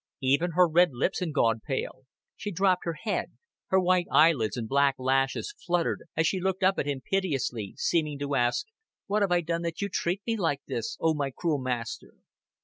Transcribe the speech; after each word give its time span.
Even 0.23 0.53
her 0.53 0.67
red 0.67 0.93
lips 0.93 1.19
had 1.19 1.31
gone 1.31 1.59
pale; 1.59 2.05
she 2.35 2.49
dropped 2.51 2.85
her 2.85 2.95
head; 3.03 3.33
her 3.67 3.79
white 3.79 4.07
eyelids 4.11 4.57
and 4.57 4.67
black 4.67 4.95
lashes 4.97 5.53
fluttered 5.63 5.99
as 6.17 6.25
she 6.25 6.39
looked 6.39 6.63
up 6.63 6.79
at 6.79 6.87
him 6.87 7.01
piteously, 7.01 7.75
seeming 7.77 8.17
to 8.17 8.33
ask: 8.33 8.65
"What 9.05 9.21
have 9.21 9.31
I 9.31 9.41
done 9.41 9.61
that 9.61 9.79
you 9.79 9.89
treat 9.89 10.23
me 10.25 10.35
like 10.37 10.61
this, 10.65 10.97
oh, 10.99 11.13
my 11.13 11.29
cruel 11.29 11.59
master?" 11.59 12.15